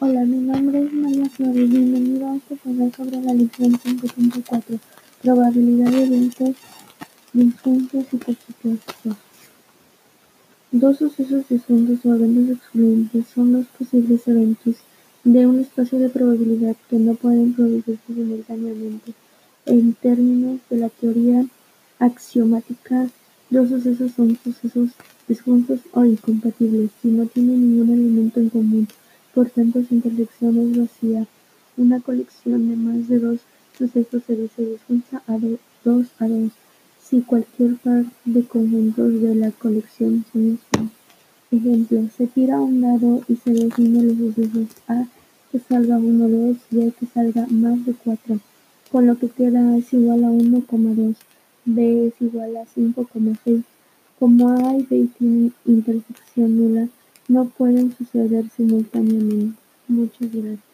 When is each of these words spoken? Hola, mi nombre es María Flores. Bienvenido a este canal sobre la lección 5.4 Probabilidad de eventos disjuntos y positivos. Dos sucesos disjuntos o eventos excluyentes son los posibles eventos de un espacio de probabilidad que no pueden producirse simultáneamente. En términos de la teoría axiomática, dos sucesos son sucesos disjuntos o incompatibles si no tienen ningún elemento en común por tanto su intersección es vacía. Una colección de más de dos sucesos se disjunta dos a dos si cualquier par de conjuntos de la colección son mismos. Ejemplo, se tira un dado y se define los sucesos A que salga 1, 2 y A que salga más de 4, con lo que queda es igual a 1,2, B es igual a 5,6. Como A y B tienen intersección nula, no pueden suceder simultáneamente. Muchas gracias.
Hola, 0.00 0.24
mi 0.24 0.38
nombre 0.38 0.82
es 0.82 0.92
María 0.92 1.30
Flores. 1.30 1.70
Bienvenido 1.70 2.26
a 2.28 2.34
este 2.34 2.56
canal 2.56 2.92
sobre 2.92 3.20
la 3.22 3.32
lección 3.32 3.74
5.4 3.74 4.80
Probabilidad 5.22 5.88
de 5.92 6.02
eventos 6.02 6.56
disjuntos 7.32 8.04
y 8.10 8.16
positivos. 8.16 9.16
Dos 10.72 10.98
sucesos 10.98 11.48
disjuntos 11.48 12.04
o 12.04 12.14
eventos 12.16 12.56
excluyentes 12.56 13.26
son 13.32 13.52
los 13.52 13.66
posibles 13.66 14.26
eventos 14.26 14.74
de 15.22 15.46
un 15.46 15.60
espacio 15.60 16.00
de 16.00 16.08
probabilidad 16.08 16.74
que 16.90 16.96
no 16.96 17.14
pueden 17.14 17.54
producirse 17.54 18.02
simultáneamente. 18.08 19.14
En 19.64 19.94
términos 19.94 20.58
de 20.70 20.76
la 20.76 20.88
teoría 20.88 21.46
axiomática, 22.00 23.06
dos 23.48 23.68
sucesos 23.68 24.10
son 24.16 24.36
sucesos 24.42 24.90
disjuntos 25.28 25.78
o 25.92 26.04
incompatibles 26.04 26.90
si 27.00 27.08
no 27.08 27.26
tienen 27.26 27.60
ningún 27.60 27.94
elemento 27.94 28.40
en 28.40 28.50
común 28.50 28.88
por 29.34 29.50
tanto 29.50 29.82
su 29.84 29.94
intersección 29.94 30.58
es 30.58 30.78
vacía. 30.78 31.26
Una 31.76 32.00
colección 32.00 32.68
de 32.68 32.76
más 32.76 33.08
de 33.08 33.18
dos 33.18 33.40
sucesos 33.76 34.22
se 34.26 34.36
disjunta 34.36 35.22
dos 35.84 36.06
a 36.18 36.28
dos 36.28 36.52
si 37.02 37.20
cualquier 37.20 37.76
par 37.76 38.04
de 38.24 38.44
conjuntos 38.44 39.20
de 39.20 39.34
la 39.34 39.50
colección 39.50 40.24
son 40.32 40.42
mismos. 40.42 40.92
Ejemplo, 41.50 42.08
se 42.16 42.26
tira 42.26 42.60
un 42.60 42.80
dado 42.80 43.22
y 43.28 43.36
se 43.36 43.52
define 43.52 44.02
los 44.02 44.16
sucesos 44.16 44.68
A 44.88 45.06
que 45.52 45.58
salga 45.58 45.98
1, 45.98 46.28
2 46.28 46.56
y 46.72 46.88
A 46.88 46.90
que 46.90 47.06
salga 47.06 47.46
más 47.48 47.84
de 47.84 47.92
4, 47.92 48.40
con 48.90 49.06
lo 49.06 49.16
que 49.16 49.28
queda 49.28 49.76
es 49.76 49.92
igual 49.92 50.24
a 50.24 50.28
1,2, 50.28 51.14
B 51.64 52.06
es 52.08 52.14
igual 52.20 52.56
a 52.56 52.64
5,6. 52.64 53.62
Como 54.18 54.48
A 54.48 54.74
y 54.74 54.82
B 54.82 55.08
tienen 55.18 55.54
intersección 55.66 56.56
nula, 56.56 56.88
no 57.28 57.46
pueden 57.46 57.94
suceder 57.96 58.48
simultáneamente. 58.50 59.58
Muchas 59.88 60.32
gracias. 60.32 60.73